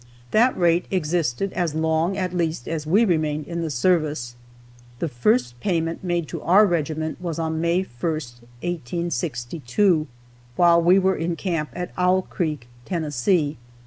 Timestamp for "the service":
3.61-4.33